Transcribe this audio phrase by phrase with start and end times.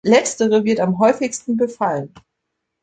[0.03, 2.11] Letztere wird am häufigsten befallen.